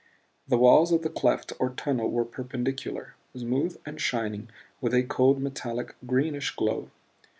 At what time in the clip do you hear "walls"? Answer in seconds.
0.57-0.91